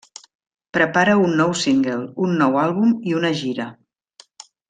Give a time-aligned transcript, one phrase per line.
[0.77, 1.99] Prepara un nou single,
[2.29, 3.67] un nou àlbum i una gira.